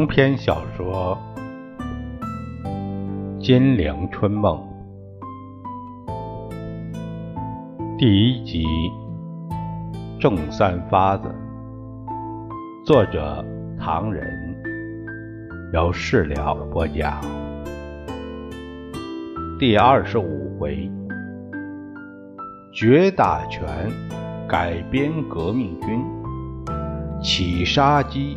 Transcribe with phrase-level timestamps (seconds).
[0.00, 1.18] 长篇小说
[3.38, 4.58] 《金陵春梦》
[7.98, 8.64] 第一集
[10.18, 11.28] 《正三发子》，
[12.86, 13.44] 作者
[13.78, 14.26] 唐人，
[15.74, 17.20] 由事了播讲。
[19.58, 20.90] 第二十五回，
[22.72, 23.68] 绝大权
[24.48, 26.02] 改编革命军，
[27.22, 28.34] 起杀机。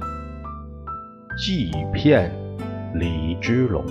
[1.37, 2.31] 计骗
[2.93, 3.83] 李之龙。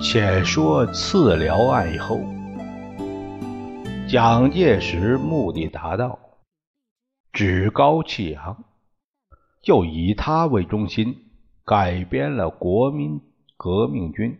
[0.00, 2.33] 且说次辽案后。
[4.14, 6.20] 蒋介石目的达到，
[7.32, 8.62] 趾高气扬，
[9.60, 11.32] 就以他为中心
[11.64, 13.20] 改编了国民
[13.56, 14.38] 革命军，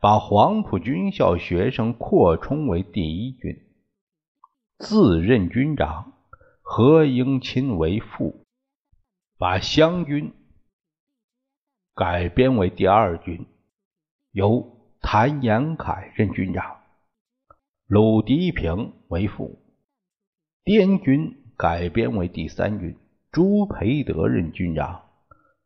[0.00, 3.62] 把黄埔军校学生扩充为第一军，
[4.78, 6.14] 自任军长，
[6.62, 8.46] 何应钦为副，
[9.36, 10.32] 把湘军
[11.94, 13.44] 改编为第二军，
[14.32, 16.77] 由谭延闿任军长。
[17.88, 19.62] 鲁涤平为副，
[20.62, 22.94] 滇军改编为第三军，
[23.32, 25.06] 朱培德任军长；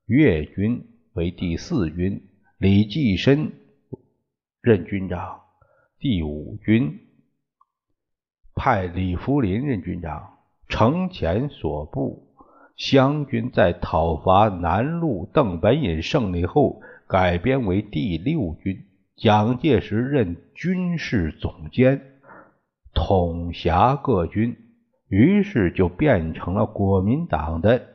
[0.07, 2.23] 粤军为第四军，
[2.59, 3.51] 李济深
[4.61, 5.41] 任军长；
[5.99, 7.01] 第五军
[8.55, 10.39] 派李福林任军长。
[10.69, 12.37] 程潜所部
[12.77, 18.85] 湘军在讨伐南路邓本隐胜利后，改编为第六军，
[19.17, 22.11] 蒋介石任军事总监。
[22.95, 24.57] 统辖各军，
[25.09, 27.87] 于是就变成了国民党的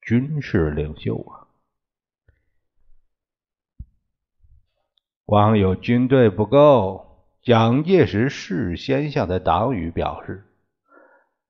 [0.00, 1.48] 军事领袖啊！
[5.24, 10.44] 光有军队不够，蒋介石事先向他党羽表示：“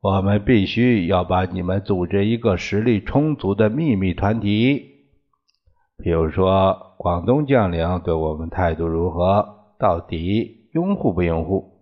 [0.01, 5.09] 我们必须要把你们组织一个实力充足的秘密团体。
[5.99, 9.75] 比如说，广东将领对我们态度如何？
[9.79, 11.73] 到底拥护不拥护？”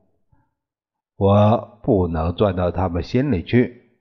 [1.23, 3.93] 我不能钻到他们心里去。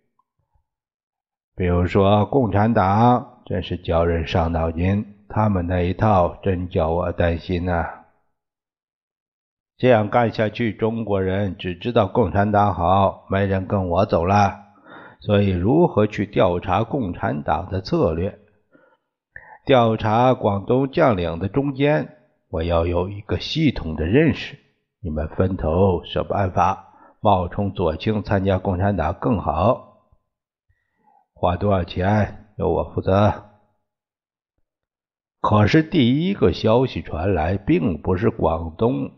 [1.56, 7.86] 比如说，共产党真是叫人伤脑筋，他们那一套真叫我担心呐。
[9.78, 14.58] 这样干下去，中国人只知道共产党好，没人跟我走了。
[15.20, 18.40] 所以，如何去调查共产党的策略，
[19.68, 22.18] 调查广东将领的中间，
[22.50, 24.58] 我要有一个系统的认识。
[25.04, 26.88] 你们分头想办法。
[27.24, 30.08] 冒充左倾参加共产党更好，
[31.36, 33.32] 花多少钱由我负责。
[35.40, 39.12] 可是第一个消息传来，并不是广东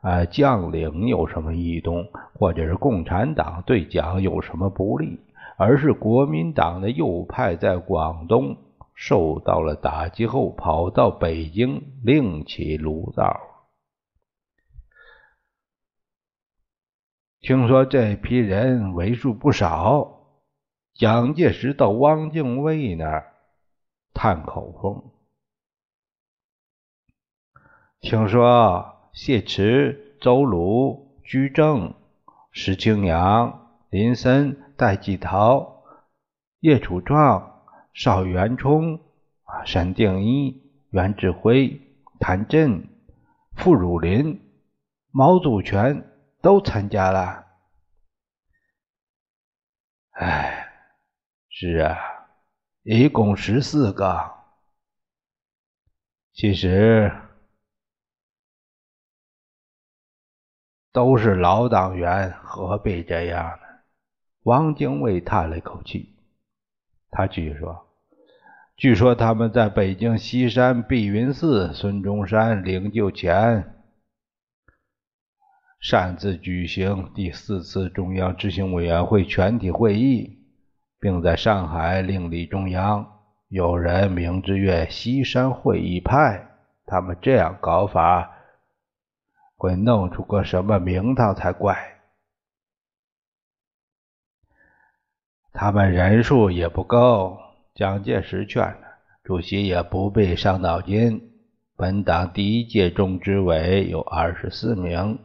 [0.00, 5.20] 啊将领有什么异动，或者是共产党对蒋有什么不利，
[5.58, 8.56] 而是国民党的右派在广东
[8.94, 13.49] 受到了打击后，跑到北京另起炉灶。
[17.40, 20.26] 听说这批人为数不少，
[20.92, 23.32] 蒋介石到汪精卫那儿
[24.12, 25.10] 探口风。
[28.02, 31.94] 听说谢池、周鲁、居正、
[32.52, 35.82] 石青阳、林森、戴季陶、
[36.60, 37.62] 叶楚壮、
[37.94, 39.00] 邵元冲、
[39.64, 41.80] 沈定一、袁志辉、
[42.18, 42.86] 谭震、
[43.56, 44.42] 傅汝霖、
[45.10, 46.04] 毛祖全。
[46.42, 47.46] 都参加了，
[50.12, 50.68] 哎，
[51.50, 51.98] 是啊，
[52.82, 54.32] 一共十四个。
[56.32, 57.12] 其实
[60.92, 63.66] 都是老党员，何必这样呢？
[64.44, 66.16] 汪精卫叹了一口气，
[67.10, 67.86] 他继续说
[68.78, 73.76] ：“据说他们在北京西山碧云寺，孙中山灵柩前。”
[75.80, 80.38] 擅自举行第四次中央执行委员会全体会议，
[81.00, 83.16] 并在上海另立中央。
[83.48, 86.48] 有人名之曰“西山会议派”，
[86.84, 88.30] 他们这样搞法，
[89.56, 91.76] 会弄出个什么名堂才怪？
[95.52, 97.38] 他们人数也不够。
[97.74, 101.32] 蒋介石劝了，主席也不必伤脑筋。
[101.74, 105.18] 本党第一届中执委有二十四名。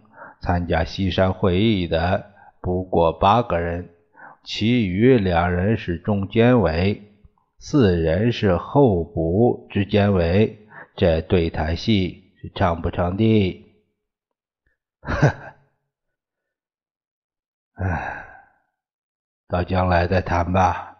[0.45, 2.31] 参加西山会议的
[2.61, 3.89] 不过八个人，
[4.43, 7.01] 其余两人是中监委，
[7.57, 10.67] 四人是候补执监委。
[10.95, 13.65] 这对台戏是唱不成的。
[15.01, 15.53] 呵呵，
[17.73, 18.25] 唉，
[19.47, 20.97] 到将来再谈吧。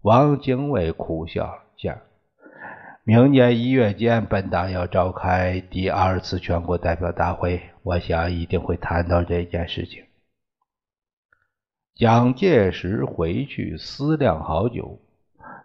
[0.00, 1.96] 王经卫苦笑讲
[3.06, 10.04] ：“明年一月间，本党要召开第二次全国代表大会，我想一定会谈到这件事情。”
[11.94, 14.98] 蒋介石回去思量好久，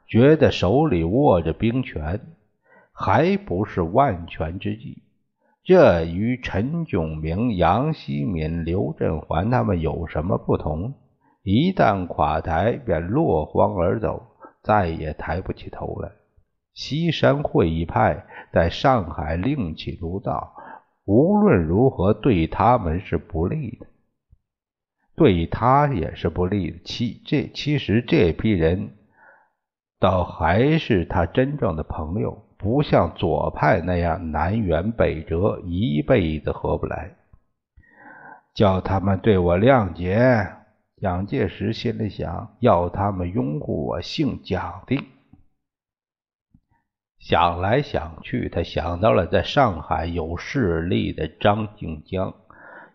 [0.08, 2.20] 觉得手里握着兵权，
[2.92, 5.04] 还不是万全之计。
[5.64, 10.94] 这与陈炯明、杨希敏、刘振环他们有什么不同？
[11.44, 14.28] 一旦垮台，便落荒而走，
[14.62, 16.12] 再也抬不起头来。
[16.74, 20.54] 西山会议派在上海另起炉灶，
[21.08, 23.88] 无论如何对他们是不利的，
[25.16, 26.78] 对他也是不利的。
[26.84, 28.90] 其这其实这批人，
[30.00, 32.44] 倒还是他真正的朋友。
[32.58, 37.16] 不像左派那样南辕北辙，一辈子合不来。
[38.56, 40.48] 叫他们对我谅解，
[41.00, 45.00] 蒋介石心里想：要他们拥护我姓蒋的。
[47.20, 52.34] 想来想去，他想到了在上海有势力的张静江，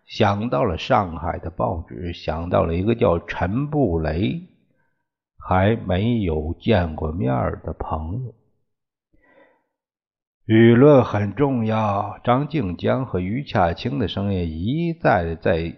[0.06, 4.42] 想到了上海的报纸，想到了一个叫陈布雷，
[5.38, 7.32] 还没有见过面
[7.64, 8.34] 的朋友。
[10.46, 12.18] 舆论很重要。
[12.24, 15.74] 张静江和于洽清的声音一再在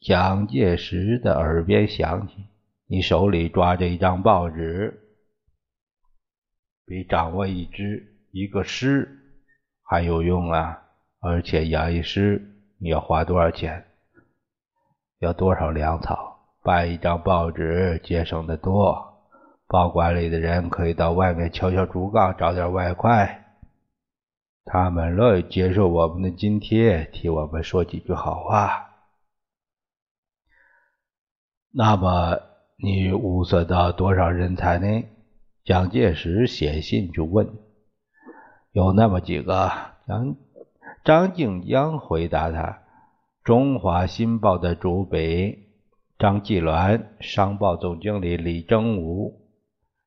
[0.00, 2.46] 蒋介石的耳边响起
[2.86, 5.05] ：“你手里抓着一张报纸，
[6.86, 9.18] 比掌握一支一个师
[9.82, 10.84] 还有用啊！
[11.18, 12.40] 而且养一师，
[12.78, 13.84] 你要花多少钱？
[15.18, 16.38] 要多少粮草？
[16.62, 19.14] 办一张报纸节省的多。
[19.66, 23.42] 报馆里的人可以到外面敲敲竹杠，找点外快。”
[24.64, 28.90] 他们乐意接受我们的津贴，替我们说几句好话。
[31.72, 32.40] 那么，
[32.76, 35.04] 你物色到多少人才呢？
[35.66, 37.48] 蒋介石写信就问。
[38.70, 39.68] 有那么几个。
[40.06, 40.36] 张
[41.04, 42.62] 张静江回答他：
[43.42, 45.58] 《中华新报》的主笔
[46.20, 49.40] 张继鸾，商报总经理李征武，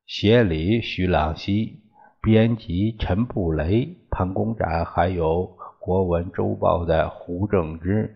[0.06, 1.82] 协理徐朗熙。
[2.22, 5.44] 编辑陈布雷、潘公展，还有
[5.78, 8.14] 《国文周报》的胡正之，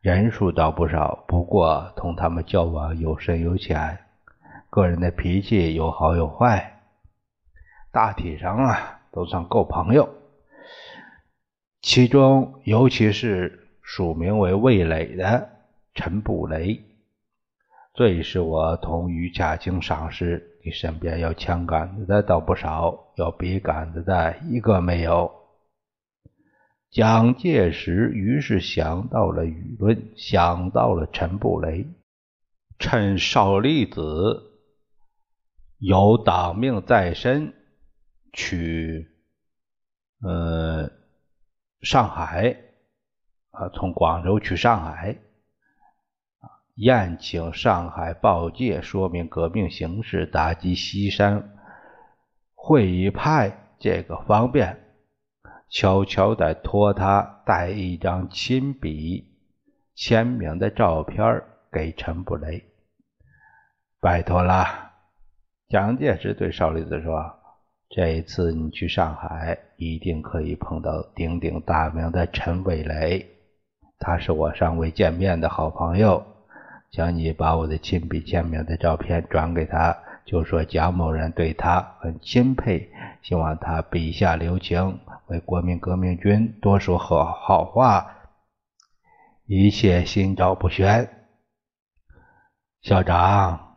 [0.00, 1.24] 人数倒不少。
[1.26, 3.98] 不过同他们交往有深有浅，
[4.72, 6.80] 个人的脾气有好有坏，
[7.90, 10.08] 大体上啊都算够朋友。
[11.82, 15.50] 其中尤其是署名为魏磊的
[15.92, 16.80] 陈布雷，
[17.92, 20.58] 最是我同于家清赏识。
[20.64, 25.30] 你身边有枪杆子的倒不少，有笔杆子的一个没有。
[26.90, 31.86] 蒋介石于是想到了舆论，想到了陈布雷，
[32.78, 34.48] 趁少利子
[35.82, 37.54] 有党命在身，
[38.32, 39.10] 去
[40.20, 40.88] 呃
[41.80, 42.56] 上海
[43.50, 45.18] 啊，从广州去上海。
[46.76, 51.58] 宴请上海报界，说明革命形势，打击西山
[52.54, 54.78] 会议派，这个方便。
[55.68, 59.36] 悄悄地托他带一张亲笔
[59.96, 62.62] 签名的照片给陈布雷，
[64.00, 64.91] 拜托了。
[65.72, 67.34] 蒋介石对少林子说
[67.88, 73.26] ：“这一次你去上海，一定可以碰到鼎鼎大名的陈伟雷，
[73.98, 76.22] 他是我尚未见面的好朋友。”
[76.92, 82.90] 请你把我的亲笔签名的照片转给他，就说蒋某人对他很钦佩，
[83.22, 84.98] 希望他笔下留情，
[85.28, 88.14] 为国民革命军多说好好话，
[89.46, 91.08] 一切心照不宣。
[92.82, 93.71] 校长，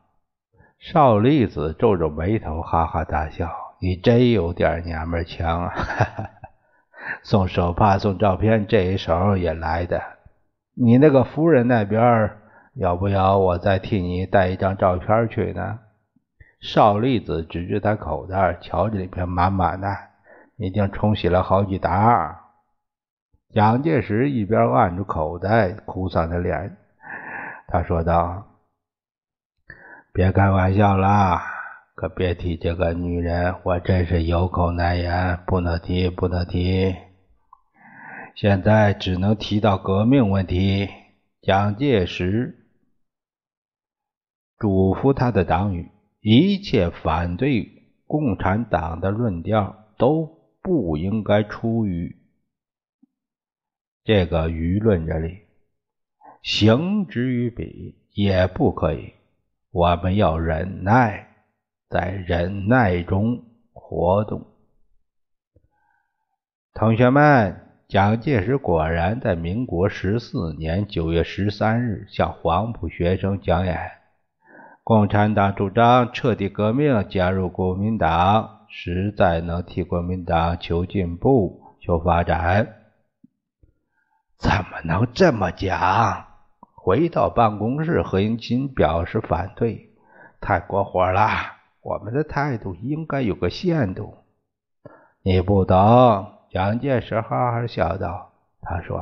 [0.92, 3.50] 邵栗子皱着眉头，哈哈大笑
[3.82, 5.70] ：“你真有点娘们腔啊！
[5.76, 6.30] 哈 哈
[7.24, 10.00] 送手帕、送照片，这一手也来的。
[10.76, 12.30] 你那个夫人那边？”
[12.76, 15.80] 要不要我再替你带一张照片去呢？
[16.60, 19.88] 邵栗子指着他口袋，瞧着里边满满的，
[20.58, 22.42] 已经冲洗了好几沓。
[23.54, 26.78] 蒋介石一边按住口袋，哭丧着脸，
[27.70, 28.46] 他说道
[30.16, 31.42] ：“别开玩笑了，
[31.94, 36.96] 可别提这个女人，我真是有口难言，不能提，不能提。
[38.34, 40.88] 现在只能提到革命问题。
[41.42, 42.66] 蒋介石
[44.58, 45.92] 嘱咐他的党羽，
[46.22, 52.16] 一切反对共产党的论调都不应该出于
[54.06, 55.42] 这个舆论这里，
[56.42, 59.12] 行之于彼也不可以。
[59.76, 61.28] 我们要忍耐，
[61.90, 64.48] 在忍耐中活动。
[66.74, 67.62] 同学们。
[67.88, 73.92] 蒋介石果然在民国十四年九月十三日向黄埔学生讲演：
[74.84, 82.76] 共产党主张彻底革命，加入国民党，实在能替国民党求进步、求发展。
[84.40, 86.26] 怎么能这么讲？
[86.86, 89.90] 回到办公室，何应钦表示反对：
[90.40, 91.28] 太过火了，
[91.82, 94.14] 我们的态度应该有个限度。
[95.24, 96.28] 你不懂。
[96.52, 99.02] 蒋介石哈哈笑道：“他说，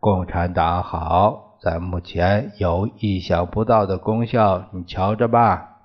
[0.00, 5.76] 共产党好，在目前有意想不到的功效，你瞧着吧。”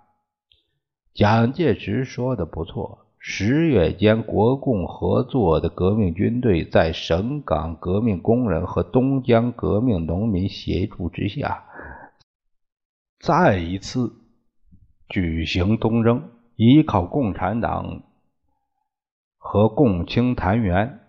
[1.14, 3.06] 蒋介石说的不错。
[3.30, 11.66] 十月间，国共合作的革命军队在省港革命工人和东江革命农民协助之下，
[13.20, 14.14] 再一次
[15.10, 18.02] 举行东征，依靠共产党。
[19.38, 21.02] 和共青团员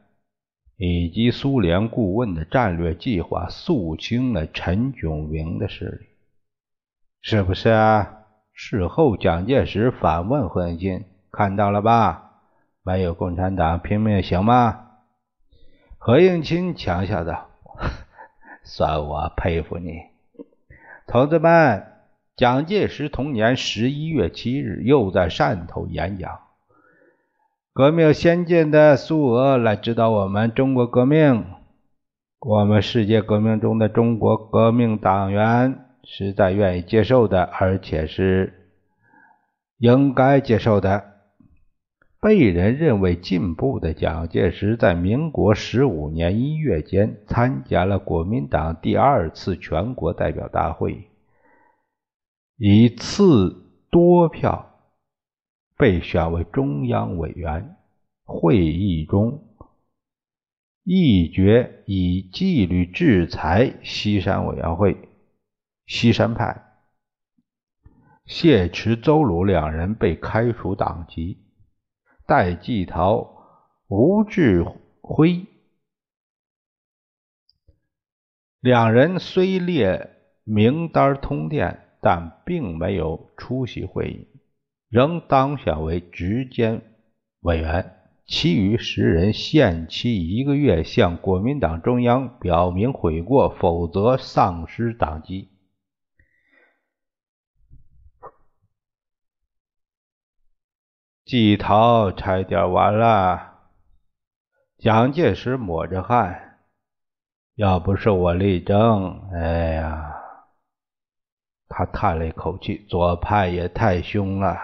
[0.77, 6.07] 以及苏联顾问的战略计划，肃清了陈炯明的势力，
[7.21, 8.25] 是不是啊？
[8.53, 12.41] 事后，蒋介石反问何应钦：“看到了吧？
[12.83, 14.87] 没有共产党拼命行吗？”
[15.99, 17.49] 何应钦强笑道
[18.65, 20.03] ：“算我佩服你，
[21.07, 21.85] 同志们！”
[22.37, 26.39] 蒋介石同年十一月七日又在汕头演讲。
[27.73, 31.47] 革命先进的苏俄来指导我们中国革命，
[32.39, 38.71] 我们世界革命中的中国革命党员实在愿意接受的，而且是
[39.79, 41.18] 应该接受的。
[42.21, 51.09] 被人认为进步的蒋介石，在民国十五年一月间参加了国民党第二次全国代表大会，
[52.57, 54.65] 以次多票。
[55.77, 57.77] 被选为中央委员
[58.25, 59.45] 会议中，
[60.83, 65.09] 议决以纪律制裁西山委员会
[65.87, 66.65] 西山派，
[68.27, 71.39] 谢持、邹鲁两人被开除党籍，
[72.29, 73.27] 戴季陶、
[73.89, 74.63] 吴志
[75.01, 75.47] 辉
[78.61, 80.11] 两人虽列
[80.45, 84.29] 名单通电，但并没有出席会议。
[84.91, 86.83] 仍当选为直监
[87.41, 87.95] 委员，
[88.27, 95.49] 其余十人限期一个月向国民党中央表明悔过，否则丧失党籍。
[101.29, 103.59] 季陶差点完了，
[104.79, 106.57] 蒋介石抹着汗，
[107.55, 110.23] 要不是我力争，哎呀，
[111.69, 114.57] 他叹了一口气，左派也太凶了。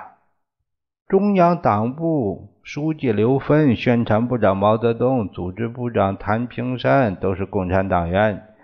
[1.07, 8.55] 中央党部书记刘芬、宣传部长毛泽东、组织部长谭平山都是共产党员，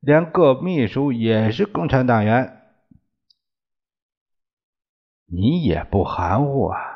[0.00, 2.60] 连各秘书也是共产党员。
[5.26, 6.93] 你也不含糊啊！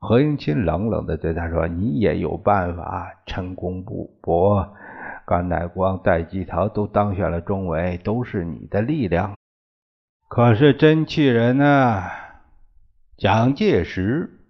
[0.00, 3.12] 何应钦冷冷的对他说：“你也有办法。
[3.26, 4.74] 陈公布、博、
[5.26, 9.36] 甘乃光、戴季陶都当选了中委，都是你的力量。
[10.28, 12.10] 可是真气人啊！”
[13.18, 14.40] 蒋介石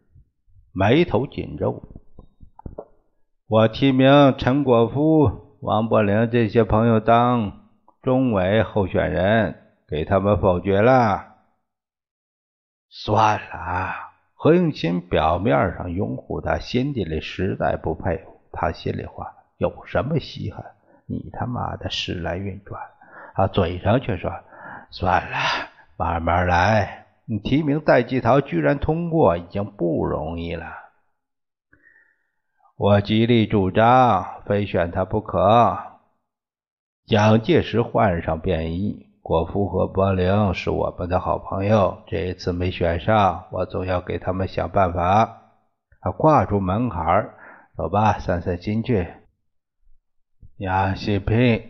[0.72, 1.82] 眉头紧皱。
[3.48, 7.68] 我提名陈果夫、王伯龄这些朋友当
[8.00, 9.56] 中委候选人，
[9.88, 11.34] 给他们否决了。
[12.88, 14.09] 算了，
[14.42, 18.40] 何应钦表面上拥护他，心底里实在不佩服。
[18.50, 20.64] 他心里话：有什么稀罕？
[21.04, 22.80] 你他妈的时来运转，
[23.34, 24.32] 啊， 嘴上却说
[24.90, 25.36] 算了，
[25.98, 27.04] 慢慢来。
[27.26, 30.72] 你提名戴季陶居然通过，已经不容易了。
[32.76, 35.76] 我极力主张，非选他不可。
[37.04, 45.42] 蒋介石换上便衣，果夫和柏林是我们的好朋友，这一次没选上，我总要给他们想办法。
[46.00, 47.34] 他挂住门槛
[47.76, 49.06] 走吧，散散心去。
[50.56, 51.62] 杨锡平，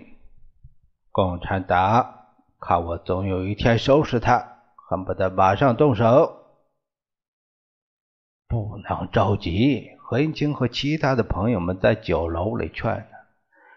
[1.10, 2.14] 共产党，
[2.60, 4.46] 看我总有一天收拾他。
[4.88, 6.32] 恨不得马上动手，
[8.48, 9.88] 不能着急。
[9.98, 13.18] 何应钦和其他的朋友们在酒楼里劝他。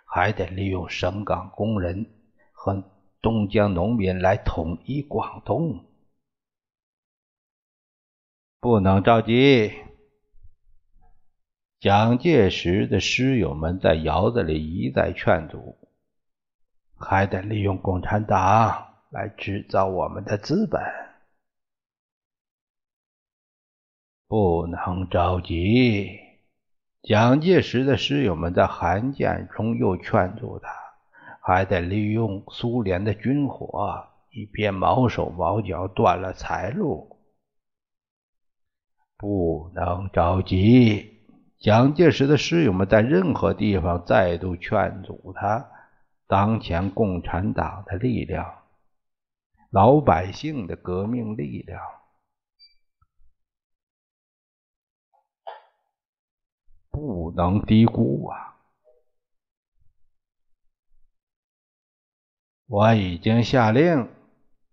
[0.06, 2.06] 还得利用省港工人
[2.52, 2.84] 和
[3.24, 5.86] 东江农民来统一广东。
[8.60, 9.72] 不能着急。
[11.80, 15.78] 蒋介石的师友们在窑子里一再劝阻，
[16.98, 20.82] 还得利用共产党来制造我们的资本。
[24.28, 26.20] 不能着急。
[27.02, 30.83] 蒋介石的师友们在函件中又劝阻他，
[31.46, 37.20] 还得利用苏联的军火，以便毛手毛脚，断了财路。
[39.18, 41.12] 不能着急。
[41.60, 45.70] 蒋介石的师友们在任何地方再度劝阻他。
[46.28, 48.64] 当前共产党的力量，
[49.70, 51.82] 老百姓的革命力量，
[56.90, 58.53] 不能低估啊！
[62.74, 64.10] 我已经下令，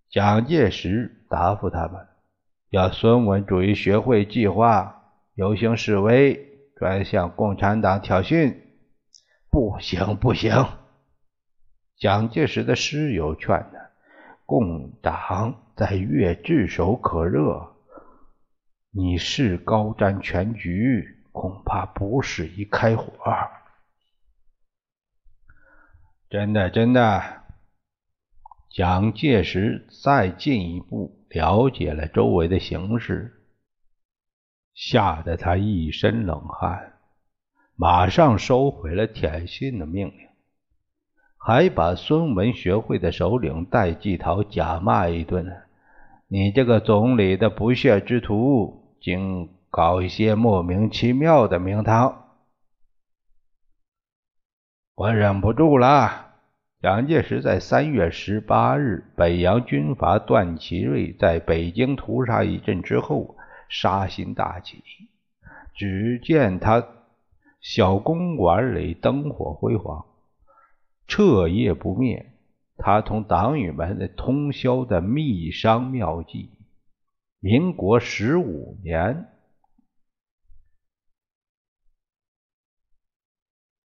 [0.09, 2.09] 蒋介石答复他们，
[2.71, 5.03] 要孙文主义学会计划
[5.35, 6.49] 游行示威。
[6.77, 8.57] 专向共产党挑衅，
[9.51, 10.67] 不行不行！
[11.99, 13.91] 蒋介石的师友劝他
[14.47, 17.77] ：“共党在粤炙手可热，
[18.91, 23.13] 你是高瞻全局，恐怕不适宜开火。”
[26.31, 27.40] 真的，真的。
[28.71, 33.37] 蒋介石再进一步了解了周围的形势。
[34.73, 36.93] 吓得他一身冷汗，
[37.75, 40.29] 马上收回了挑衅的命令，
[41.37, 45.45] 还把孙文学会的首领戴季陶假骂一顿
[46.29, 52.29] ：“你这个总理的不屑之徒，竟搞一些莫名其妙的名堂！”
[54.95, 56.30] 我忍不住了。
[56.81, 63.37] 蒋介石在三月十八日，北洋军阀段祺瑞在北京屠杀一阵之后。
[63.73, 64.83] 杀心大起，
[65.77, 66.89] 只见他
[67.61, 70.07] 小公馆里灯火辉煌，
[71.07, 72.33] 彻夜不灭。
[72.79, 76.51] 他同党羽们通宵的密商妙计。
[77.39, 79.29] 民国十五年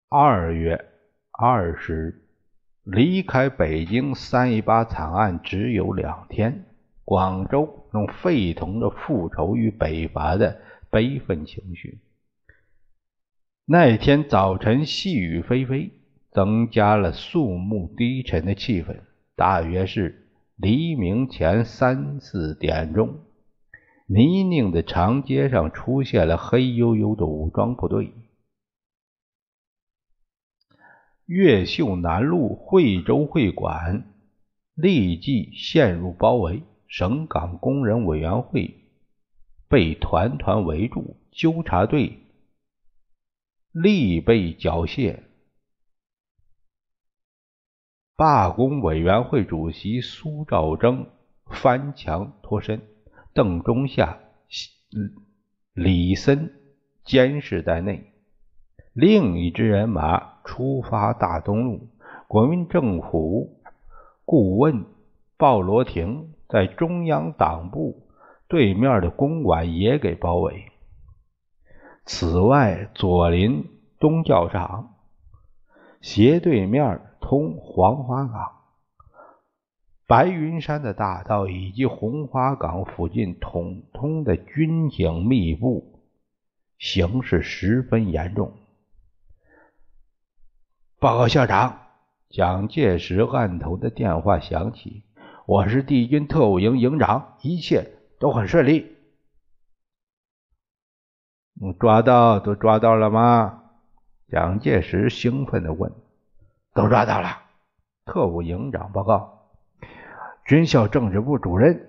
[0.10, 0.84] 二月
[1.30, 2.25] 二十日，
[2.86, 6.66] 离开北京三一八惨案只有两天。
[7.04, 12.00] 广州用沸腾着复仇与北伐的悲愤情绪。
[13.66, 15.92] 那天早晨细雨霏霏，
[16.32, 18.98] 增加了肃穆低沉的气氛。
[19.36, 23.20] 大约是黎明前三四点钟，
[24.08, 28.12] 泥泞的长街上出现了黑黝黝的武装部队。
[31.26, 34.06] 越秀南路惠州会馆
[34.76, 36.64] 立即陷入包围。
[36.88, 38.74] 省港工人委员会
[39.68, 42.20] 被团团围住，纠察队
[43.74, 45.24] 力被缴械。
[48.16, 51.08] 罢工委员会主席苏兆征
[51.52, 52.82] 翻墙脱身，
[53.34, 54.20] 邓中夏、
[55.74, 56.54] 李森
[57.04, 58.14] 监视在内。
[58.94, 61.90] 另一支人马出发大东路，
[62.28, 63.60] 国民政府
[64.24, 64.86] 顾问
[65.36, 66.32] 鲍罗廷。
[66.48, 68.04] 在中央党部
[68.48, 70.66] 对面的公馆也给包围。
[72.06, 73.68] 此外，左邻
[74.00, 74.94] 东教场
[76.02, 78.52] 斜对面通黄花岗、
[80.06, 86.00] 白云山的大道，以及红花岗附近，统统的军警密布，
[86.78, 88.54] 形势十分严重。
[91.06, 91.82] 报告校长，
[92.32, 95.04] 蒋介石案头的电话响起。
[95.46, 98.92] 我是帝军特务营营长，一切都很顺利。
[101.80, 103.66] 抓到都抓到了吗？
[104.30, 105.94] 蒋介石兴奋地问。
[106.74, 107.40] 都抓到了。
[108.06, 109.52] 特务营长报告。
[110.44, 111.88] 军校政治部主任、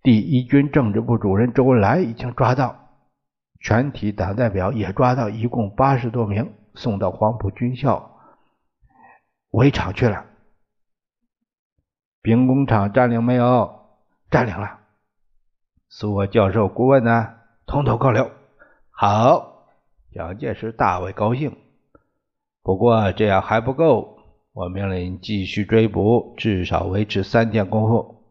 [0.00, 2.88] 第一军政治部主任周恩来已经抓到，
[3.58, 8.10] 全体党代表也抓到，一共八十多名，送到黄埔军校
[9.52, 10.26] 围场去了。
[12.20, 13.80] 兵工厂占领没有？
[14.30, 14.80] 占领了。
[15.88, 17.34] 苏俄教授顾问呢？
[17.66, 18.30] 通通扣留。
[18.90, 19.66] 好，
[20.10, 21.56] 蒋介石大为高兴。
[22.62, 24.18] 不过这样还不够，
[24.52, 28.24] 我命令继续追捕，至少维持三天功夫。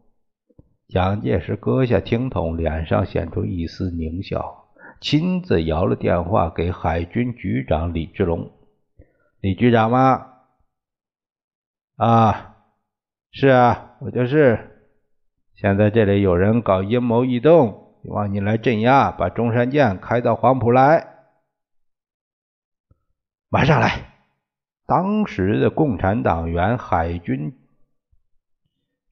[0.88, 4.66] 蒋介石搁下听筒，脸上显出一丝狞笑，
[5.00, 8.50] 亲自摇了电话给海军局长李志龙。
[9.40, 10.31] 李局长吗？
[11.96, 12.56] 啊，
[13.30, 14.68] 是啊，我就是。
[15.54, 21.06] 现在这里有人搞阴谋异动，希望你来镇压，把中山舰开到黄埔来。
[23.48, 24.08] 马上来。
[24.84, 27.56] 当时的共产党员海军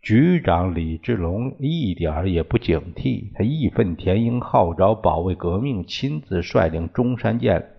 [0.03, 7.71] 局长李志龙一点也不警惕，他义愤填膺，号召保卫革命，亲自率领中山舰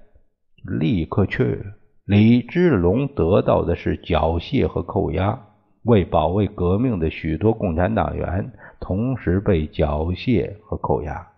[0.63, 1.65] 立刻去。
[2.11, 5.47] 李之龙得到的是缴械和扣押，
[5.83, 11.31] 为保卫革命的许多共产党员同时被缴械和扣押。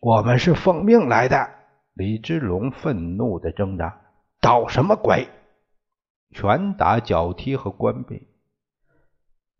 [0.00, 1.50] 我们是奉命来的。
[1.92, 4.00] 李之龙愤怒的挣扎
[4.40, 5.28] ：“捣什么鬼？”
[6.32, 8.26] 拳打脚踢和关闭，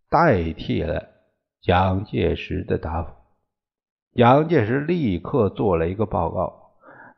[0.09, 1.07] 代替了
[1.61, 3.13] 蒋介石的答复。
[4.15, 6.66] 蒋介石立刻做了一个报告：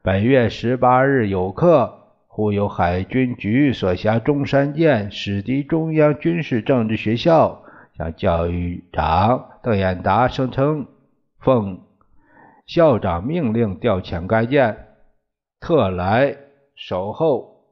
[0.00, 7.64] 本月十八日有客，忽有海军局所辖中山舰驶抵中央军事政治学校，
[7.96, 10.86] 向教育长邓演达声称，
[11.40, 11.84] 奉
[12.64, 14.86] 校长命令调遣该舰。
[15.58, 16.36] 特来
[16.76, 17.64] 守候。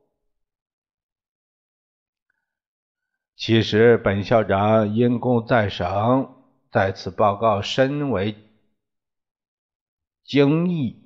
[3.37, 6.35] 其实本校长因公在省，
[6.73, 8.35] 在此报告深为
[10.25, 11.06] 惊异，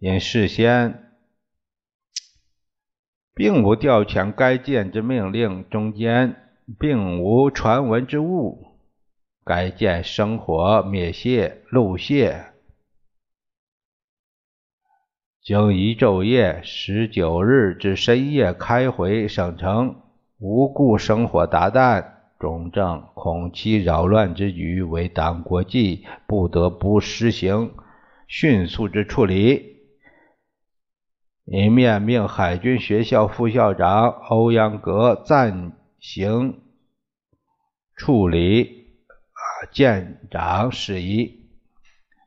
[0.00, 1.12] 因事先
[3.34, 6.36] 并无调遣该舰之命令，中间
[6.78, 8.78] 并无传闻之物。
[9.44, 12.46] 该舰生火灭械路械。
[15.42, 20.00] 经一昼夜，十九日至深夜开回省城，
[20.38, 22.06] 无故生火达旦，
[22.38, 27.74] 中正恐其扰乱之举为党国际，不得不实行
[28.26, 29.79] 迅速之处理。
[31.52, 36.60] 一面命海军学校副校长欧阳格暂行
[37.96, 38.86] 处理
[39.32, 41.50] 啊舰长事宜，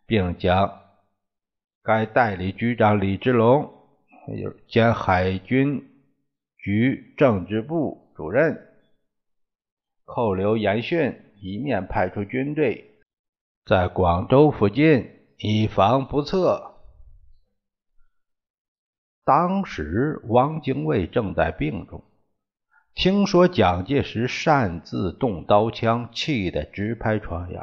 [0.06, 0.82] 并将。
[1.84, 3.74] 该代理局长李之龙，
[4.28, 5.88] 还有兼海军
[6.58, 8.60] 局政治部主任，
[10.04, 13.00] 扣留严训，一面派出军队
[13.66, 16.73] 在广州附近，以防不测。
[19.26, 22.04] 当时汪精卫正在病中，
[22.94, 27.62] 听说蒋介石擅自动刀枪，气得直拍床沿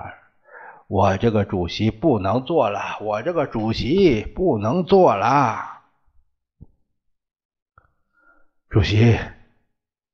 [0.89, 5.83] 我这个主席不能做了，我这个主席不能做了。
[8.69, 9.19] 主席，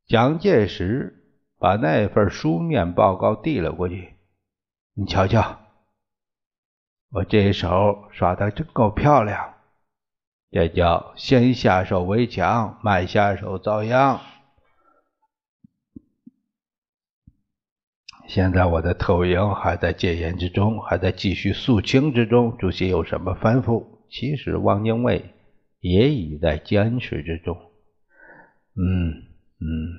[0.06, 1.24] 蒋介石
[1.58, 4.16] 把那份书面报告递了过去，
[4.94, 5.60] 你瞧瞧，
[7.10, 9.54] 我这手耍的真够漂亮，
[10.56, 14.18] 这叫先下手为强，慢下手遭殃。
[18.26, 22.56] 现在我的特务营还在戒严之中，还在继续肃清之中。
[22.56, 23.84] 主席有什么吩咐？
[24.08, 25.34] 其实汪精卫
[25.80, 27.58] 也已在坚持之中。
[28.76, 29.12] 嗯
[29.60, 29.92] 嗯，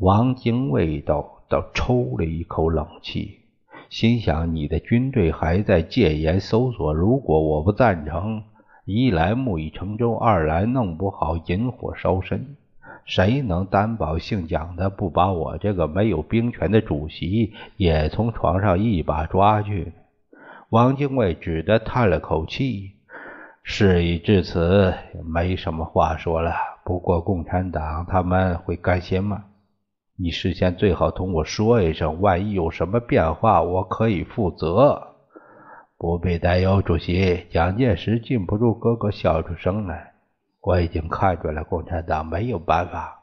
[0.00, 3.42] 汪精卫倒倒抽了一口冷气，
[3.90, 8.42] 心想：你的军队还在戒严搜索，如果我不赞成，
[8.90, 12.56] 一来木已成舟，二来弄不好引火烧身。
[13.04, 19.92] 谁能担保姓蒋的不把我这个没有兵权的主席也从床上一把抓去？
[20.70, 22.92] 汪精卫只得叹了口气。
[23.62, 26.54] 事已至此，没什么话说了。
[26.82, 29.44] 不过共产党他们会甘心吗？
[30.16, 35.07] 你事先最好同我说一声，万一有什么变化，我可以负责。
[36.00, 37.46] 不必担忧，主席。
[37.50, 40.12] 蒋介石禁不住咯咯笑出声来。
[40.60, 43.20] 我已经看出来，共产党没有办法，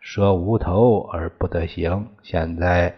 [0.00, 2.08] 蛇无头而不得行。
[2.22, 2.94] 现在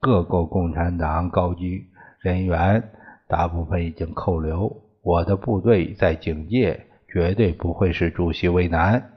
[0.00, 1.86] 各个共产党高级
[2.20, 2.90] 人员
[3.26, 9.12] 大部分已经扣留，我的部队在警戒，绝对不会使主席为难。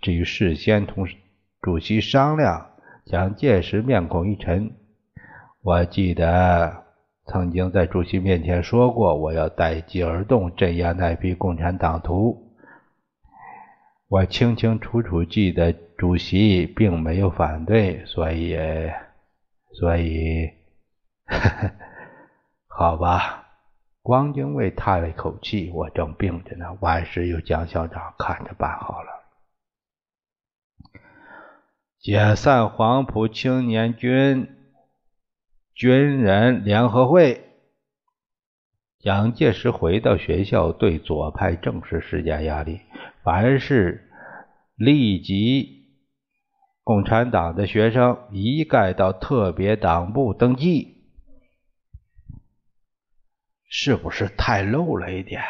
[0.00, 1.06] 至于事先同
[1.60, 2.70] 主席商量，
[3.04, 4.70] 蒋介石面孔一沉。
[5.62, 6.79] 我记得
[7.30, 12.56] 曾经在主席面前说过，我要待机而动，镇压那批共产党徒。
[14.08, 18.58] 我清清楚楚记得主席并没有反对，所以，
[19.72, 20.50] 所以，
[22.66, 23.46] 好吧。
[24.04, 29.08] 汪精卫叹了一口气：“我正病着呢，万事由蒋校长看着办好了。”
[32.00, 34.48] 解散黄埔青年军
[35.80, 37.42] 军人联合会。
[38.98, 42.82] 蒋介石回到学校，对左派正式施加压力。
[43.22, 44.10] 凡是
[44.74, 45.86] 立即
[46.84, 50.98] 共产党的学生一概到特别党部登记，
[53.70, 55.42] 是不是太露了一点？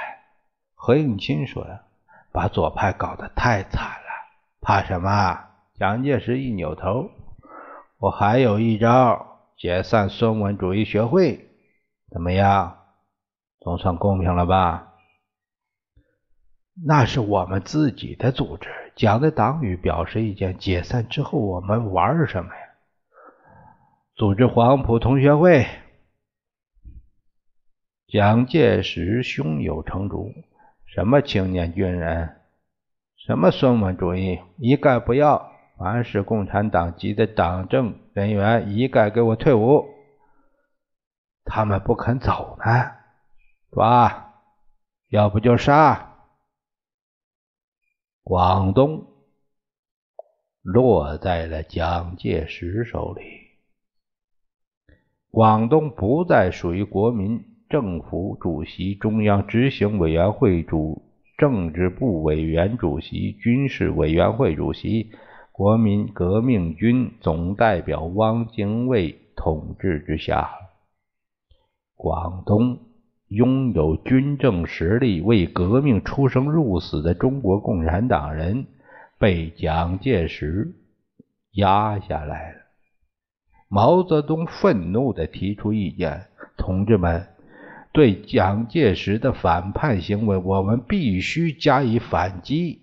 [0.76, 1.66] 何应钦说
[2.30, 4.06] ：“把左派搞得太惨了，
[4.60, 7.10] 怕什么？”蒋介石一扭头
[7.98, 9.29] ：“我还有一招，
[9.60, 11.50] 解散孙文主义学会，
[12.10, 12.78] 怎么样？
[13.60, 14.94] 总算公平了吧？”
[16.82, 20.56] 那是我们自己的组织，讲的党羽表示意见。
[20.56, 22.60] 解散之后，我们玩什么呀？
[24.14, 25.66] 组织黄埔同学会。
[28.06, 30.32] 蒋介石胸有成竹：
[30.86, 32.40] 什么青年军人，
[33.26, 35.49] 什么孙文主义，一概不要！
[35.80, 39.86] 凡是共产党籍的党政人员，一概给我退伍！
[41.42, 42.64] 他们不肯走呢，
[43.70, 44.34] 抓，
[45.08, 46.18] 要不就杀！
[48.22, 49.06] 广东
[50.60, 53.22] 落在了蒋介石手里。
[55.30, 65.10] 广东不再属于国民政府主席、中央执行委员会主、政治部委员主席、军事委员会主席、
[65.60, 70.52] 国民革命军总代表汪精卫统治之下。
[71.94, 72.78] 广东。
[73.28, 78.66] 拥有军政实力、为革命出生入死的中国共产党人
[79.18, 80.72] 被蒋介石
[81.52, 82.58] 压下来了。
[83.68, 86.26] 毛泽东愤怒地提出意见
[86.58, 87.28] ：“同志们，
[87.92, 92.79] 对蒋介石的反叛行为，我们必须加以反击。”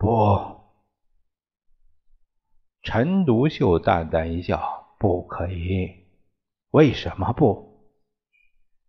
[0.00, 0.62] 不，
[2.80, 5.90] 陈独秀淡淡一笑：“不可以。
[6.70, 7.84] 为什么不？”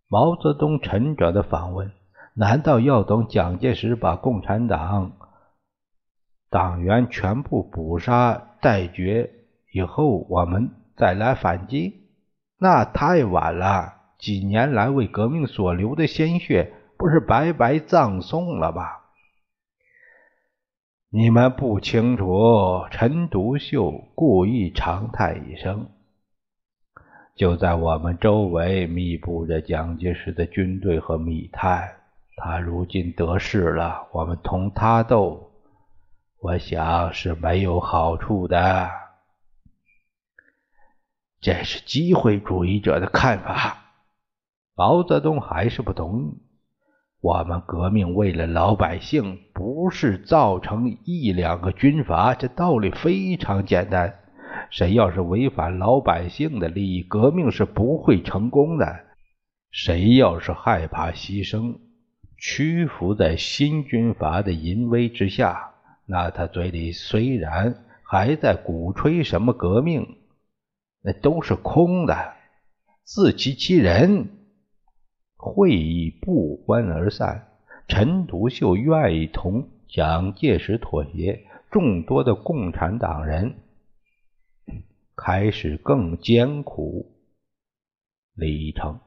[0.08, 1.92] 毛泽东沉着的反问
[2.32, 5.12] ：“难道要等蒋介石把共产党
[6.48, 9.30] 党员全部捕杀殆绝
[9.70, 12.08] 以后，我们再来反击？
[12.56, 14.14] 那太晚了！
[14.18, 19.00] 几年来为革命所流的鲜血，不是白白葬送了吧？”
[21.14, 25.90] 你们不清楚，陈独秀故意长叹一声。
[27.36, 31.96] 就在我们周围密布着蒋介石的军队和密探，
[32.36, 35.50] 他如今得势了，我们同他斗，
[36.38, 38.88] 我想是没有好处的。
[41.42, 43.84] 这是机会主义者的看法。
[44.74, 46.51] 毛泽东还是不同意。
[47.22, 54.12] 我们革命为了老百姓，不是造成一两个军阀，这道理非常简单。
[54.70, 59.04] 谁要是违反老百姓的利益，革命是不会成功的。
[59.70, 61.76] 谁要是害怕牺牲，
[62.38, 65.70] 屈服在新军阀的淫威之下，
[66.06, 70.16] 那他嘴里虽然还在鼓吹什么革命，
[71.00, 72.32] 那都是空的，
[73.04, 74.28] 自欺欺人。
[75.42, 77.48] 会议不欢而散。
[77.88, 83.56] 陈独秀愿意同蒋介石妥协，众多的共产党人。
[85.16, 87.12] 开始更艰苦
[88.34, 89.00] 历程。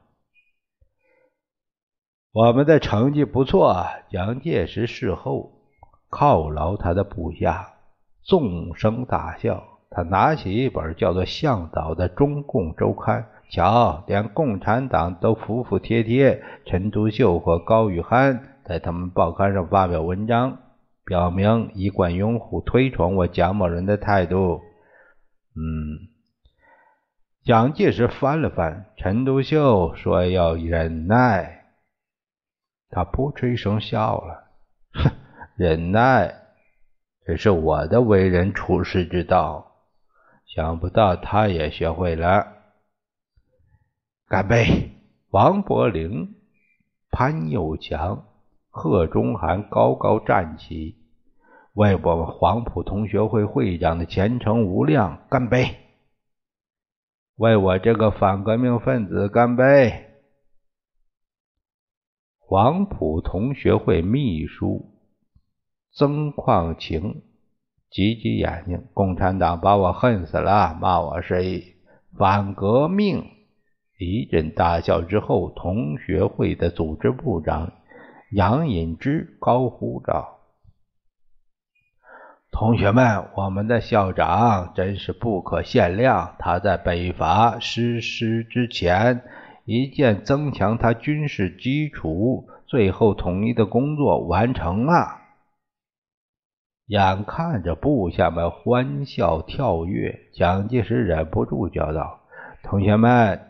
[2.32, 3.86] 我们的成绩不错。
[4.10, 5.62] 蒋介石事后
[6.10, 7.78] 犒劳他的部下，
[8.22, 9.64] 纵声大笑。
[9.88, 16.42] 他拿起一本叫做《向导》的中共周刊，瞧，连共产党都服服帖帖。
[16.64, 20.58] 陈独秀和高玉涵在他们报刊上发表文章，
[21.04, 24.60] 表明一贯拥护推崇我蒋某人的态度。
[25.54, 26.10] 嗯，
[27.44, 31.66] 蒋介石翻了翻，陈独秀说要忍耐，
[32.90, 34.44] 他噗嗤一声笑了，
[34.92, 35.10] 哼，
[35.56, 36.34] 忍耐，
[37.24, 39.72] 这是我的为人处世之道。
[40.46, 42.55] 想不到他也学会了。
[44.28, 44.90] 干杯！
[45.30, 46.34] 王伯龄、
[47.12, 48.26] 潘又强、
[48.70, 50.96] 贺中涵高高站起。
[51.74, 55.76] 为我们黄埔同学会会长的前程无量干杯！
[57.36, 60.06] 为我这个反革命分子干杯！
[62.40, 64.90] 黄埔同学会秘书
[65.92, 67.22] 曾矿情
[67.90, 71.62] 挤挤眼睛，共产党把我恨死了，骂我是
[72.18, 73.35] 反革命。
[73.98, 77.72] 一阵大笑之后，同学会的组织部长
[78.30, 80.36] 杨隐之高呼着。
[82.50, 86.36] 同学们，我们的校长真是不可限量。
[86.38, 89.22] 他在北伐实施之前，
[89.64, 95.20] 一件增强他军事基础、最后统一的工作完成了。
[96.86, 102.20] 眼看着部下们欢笑跳跃，蒋介石忍不住叫道
[102.62, 103.45] ：“同学们，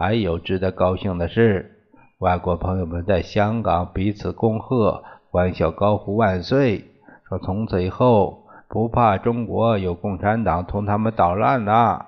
[0.00, 1.74] 还有值得高兴的事！
[2.18, 6.88] 外国朋友们在香港彼此恭贺，欢笑高呼万岁，
[7.28, 12.06] 说从此以后不怕中国有共产党同他们捣乱了。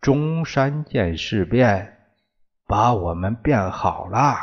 [0.00, 1.96] 中山舰事变
[2.68, 4.36] 把我们变好了。”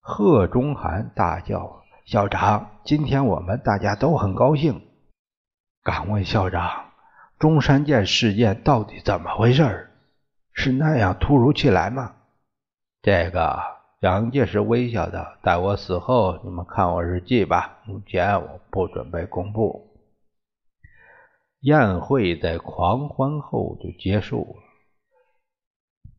[0.00, 1.82] 贺中涵大叫。
[2.04, 4.80] 校长，今天我们大家都很高兴。
[5.82, 6.92] 敢问校长，
[7.40, 9.87] 中山舰事件到底怎么回事？
[10.60, 12.16] 是那样突如其来吗？
[13.00, 13.60] 这个，
[14.00, 17.78] 蒋介石微笑道：“待我死后，你们看我日记吧。
[17.84, 19.96] 目前我不准备公布。”
[21.62, 24.56] 宴会在狂欢后就结束了。《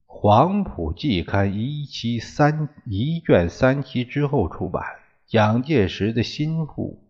[0.06, 4.82] 黄埔季刊》一期三一卷三期之后出版。
[5.28, 7.04] 蒋介石的心腹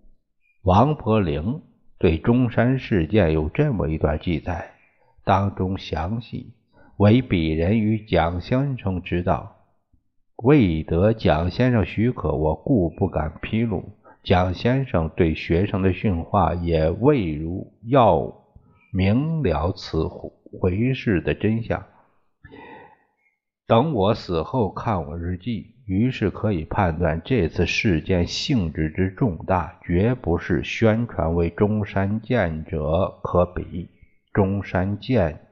[0.64, 1.62] 王伯龄
[2.00, 4.74] 对中山事件有这么一段记载，
[5.24, 6.54] 当中详细，
[7.00, 9.56] 唯鄙人与蒋先生知道。
[10.44, 13.94] 未得蒋先生许可，我故不敢披露。
[14.22, 18.44] 蒋先生对学生的训话也未如要
[18.92, 20.06] 明了此
[20.60, 21.86] 回事的真相。
[23.66, 25.76] 等我死后看我日记。
[25.86, 33.90] 于是可以判断，这次事件性质之重大，绝不是宣传为中山舰者可比。
[34.32, 35.48] 中山舰，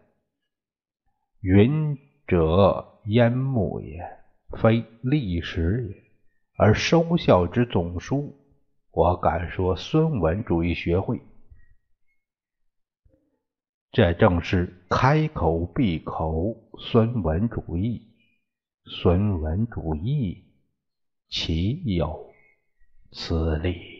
[1.41, 3.99] 云者烟幕也，
[4.59, 6.03] 非历史也。
[6.57, 8.35] 而收效之总书，
[8.91, 11.21] 我敢说孙文主义学会。
[13.91, 18.01] 这正是开口闭口孙文主义。
[18.85, 20.45] 孙文主义，
[21.29, 22.31] 岂有
[23.11, 23.96] 此理！